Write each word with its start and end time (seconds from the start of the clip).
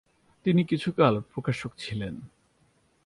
তিনি 0.45 0.63
কিছুকাল 0.63 1.13
প্রভাষক 1.21 1.71
ছিলেন। 1.77 2.15